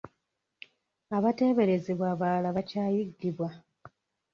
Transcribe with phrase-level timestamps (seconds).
[1.17, 3.47] Abateeberezebwa abalala bakyayiggibwa.